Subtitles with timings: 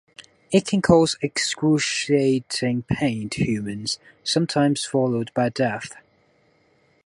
[0.51, 5.95] It can cause excruciating pain to humans, sometimes followed by death.